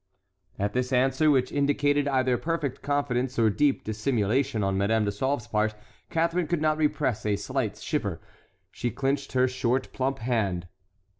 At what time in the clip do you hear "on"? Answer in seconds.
4.63-4.75